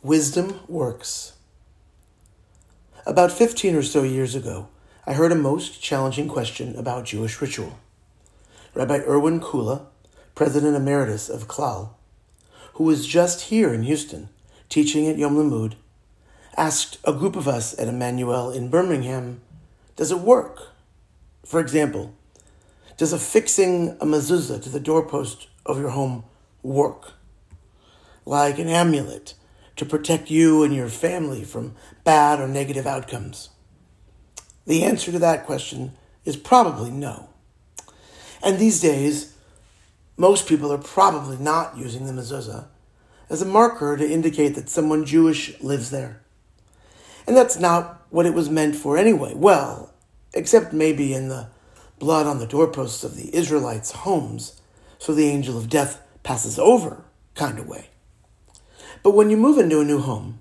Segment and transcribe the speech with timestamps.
[0.00, 1.32] Wisdom Works.
[3.04, 4.68] About 15 or so years ago,
[5.04, 7.80] I heard a most challenging question about Jewish ritual.
[8.74, 9.86] Rabbi Irwin Kula,
[10.36, 11.94] President Emeritus of Klal,
[12.74, 14.28] who was just here in Houston
[14.68, 15.74] teaching at Yom Limmud,
[16.56, 19.40] asked a group of us at Emanu-El in Birmingham,
[19.96, 20.68] Does it work?
[21.44, 22.14] For example,
[22.96, 26.22] does affixing a mezuzah to the doorpost of your home
[26.62, 27.14] work?
[28.24, 29.34] Like an amulet
[29.78, 31.74] to protect you and your family from
[32.04, 33.48] bad or negative outcomes?
[34.66, 35.92] The answer to that question
[36.24, 37.30] is probably no.
[38.42, 39.34] And these days,
[40.16, 42.66] most people are probably not using the mezuzah
[43.30, 46.22] as a marker to indicate that someone Jewish lives there.
[47.26, 49.34] And that's not what it was meant for anyway.
[49.34, 49.94] Well,
[50.34, 51.48] except maybe in the
[51.98, 54.60] blood on the doorposts of the Israelites' homes,
[54.98, 57.04] so the angel of death passes over
[57.34, 57.88] kind of way.
[59.02, 60.40] But when you move into a new home,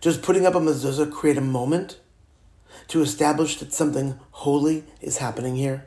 [0.00, 1.98] does putting up a mezuzah create a moment
[2.88, 5.86] to establish that something holy is happening here?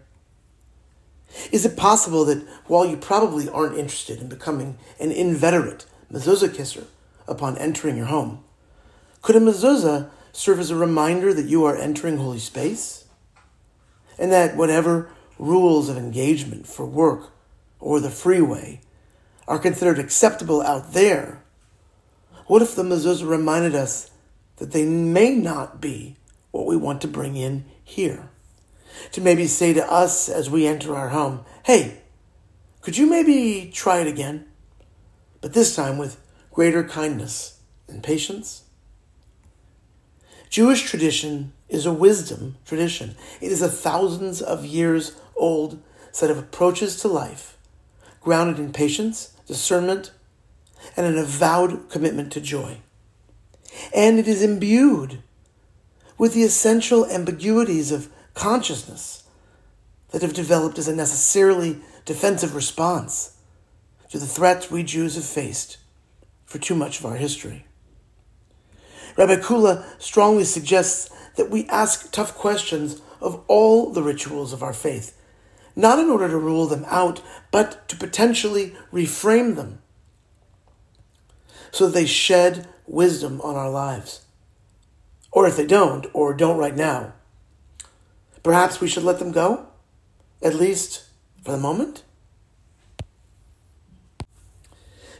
[1.51, 6.85] Is it possible that while you probably aren't interested in becoming an inveterate mezuzah kisser
[7.27, 8.43] upon entering your home,
[9.21, 13.05] could a mezuzah serve as a reminder that you are entering holy space?
[14.17, 17.29] And that whatever rules of engagement for work
[17.79, 18.81] or the freeway
[19.47, 21.43] are considered acceptable out there
[22.47, 24.09] what if the mezuzah reminded us
[24.57, 26.17] that they may not be
[26.51, 28.29] what we want to bring in here?
[29.11, 32.01] To maybe say to us as we enter our home, hey,
[32.81, 34.47] could you maybe try it again?
[35.41, 36.19] But this time with
[36.51, 38.63] greater kindness and patience?
[40.49, 43.15] Jewish tradition is a wisdom tradition.
[43.41, 45.81] It is a thousands of years old
[46.11, 47.57] set of approaches to life,
[48.21, 50.11] grounded in patience, discernment,
[50.95, 52.77] and an avowed commitment to joy.
[53.93, 55.21] And it is imbued
[56.17, 59.23] with the essential ambiguities of consciousness
[60.11, 63.37] that have developed as a necessarily defensive response
[64.09, 65.77] to the threats we Jews have faced
[66.45, 67.65] for too much of our history.
[69.17, 74.73] Rabbi Kula strongly suggests that we ask tough questions of all the rituals of our
[74.73, 75.19] faith,
[75.75, 79.79] not in order to rule them out, but to potentially reframe them
[81.71, 84.21] so that they shed wisdom on our lives.
[85.31, 87.13] Or if they don't, or don't right now,
[88.43, 89.67] perhaps we should let them go,
[90.41, 91.03] at least
[91.43, 92.03] for the moment.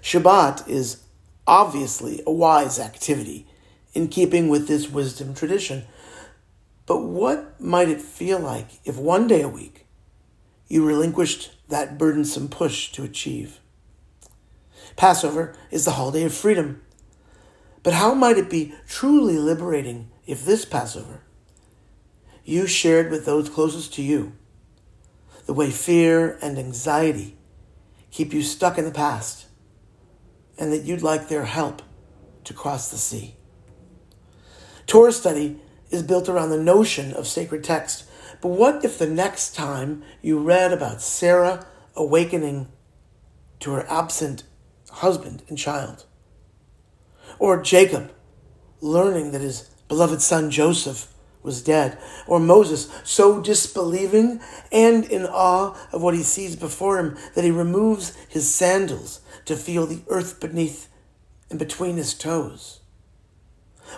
[0.02, 1.02] Shabbat is
[1.46, 3.46] obviously a wise activity
[3.94, 5.84] in keeping with this wisdom tradition.
[6.86, 9.86] But what might it feel like if one day a week
[10.68, 13.60] you relinquished that burdensome push to achieve?
[14.96, 16.82] Passover is the holiday of freedom.
[17.84, 21.22] But how might it be truly liberating if this Passover
[22.44, 24.34] you shared with those closest to you
[25.46, 27.38] the way fear and anxiety
[28.12, 29.48] keep you stuck in the past
[30.58, 31.82] and that you'd like their help
[32.44, 33.36] to cross the sea?
[34.86, 35.60] Torah study
[35.90, 38.06] is built around the notion of sacred text.
[38.42, 41.66] But what if the next time you read about Sarah
[41.96, 42.68] awakening
[43.60, 44.44] to her absent
[44.92, 46.06] husband and child.
[47.40, 48.12] Or Jacob
[48.82, 51.98] learning that his beloved son Joseph was dead.
[52.28, 57.52] Or Moses so disbelieving and in awe of what he sees before him that he
[57.52, 60.90] removes his sandals to feel the earth beneath
[61.50, 62.82] and between his toes.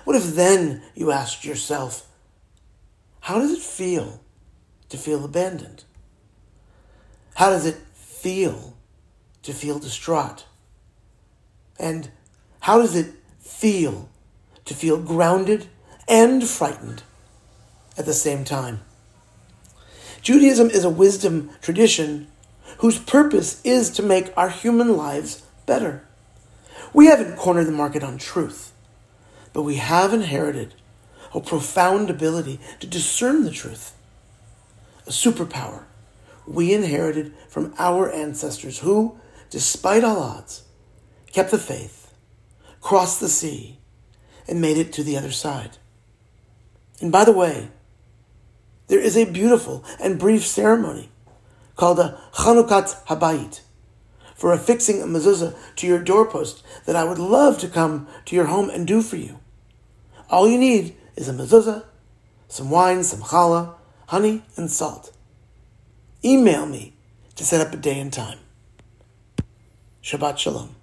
[0.03, 2.07] What if then you asked yourself,
[3.21, 4.21] how does it feel
[4.89, 5.83] to feel abandoned?
[7.35, 8.77] How does it feel
[9.43, 10.45] to feel distraught?
[11.79, 12.09] And
[12.61, 14.09] how does it feel
[14.65, 15.67] to feel grounded
[16.07, 17.03] and frightened
[17.97, 18.81] at the same time?
[20.21, 22.27] Judaism is a wisdom tradition
[22.79, 26.05] whose purpose is to make our human lives better.
[26.93, 28.73] We haven't cornered the market on truth,
[29.53, 30.75] but we have inherited
[31.33, 33.95] a profound ability to discern the truth,
[35.07, 35.83] a superpower
[36.49, 39.17] we inherited from our ancestors who,
[39.49, 40.63] despite all odds,
[41.31, 42.13] kept the faith,
[42.81, 43.79] crossed the sea,
[44.47, 45.77] and made it to the other side.
[47.01, 47.69] And by the way,
[48.87, 51.09] there is a beautiful and brief ceremony
[51.75, 53.61] called a Chanukat Habayit
[54.35, 58.45] for affixing a mezuzah to your doorpost that I would love to come to your
[58.45, 59.39] home and do for you.
[60.29, 61.83] All you need is a mezuzah,
[62.47, 63.75] some wine, some challah,
[64.07, 65.13] honey, and salt.
[66.23, 66.95] Email me
[67.35, 68.39] to set up a day and time.
[70.01, 70.78] Shabbat Shalom.